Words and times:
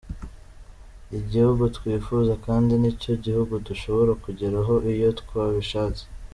Igihugu 1.19 1.63
twifuza 1.75 2.33
kandi 2.45 2.73
ni 2.81 2.91
cyo 3.01 3.13
gihugu 3.23 3.53
dushobora 3.67 4.11
kugeraho 4.23 4.73
iyo 4.93 5.09
twabishatse. 5.21 6.03